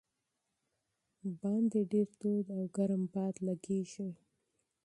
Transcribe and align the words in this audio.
باندې 1.41 1.79
ډېر 1.91 2.07
تود 2.19 2.45
او 2.57 2.63
ګرم 2.75 3.03
باد 3.13 3.35
لګېږي. 3.47 4.09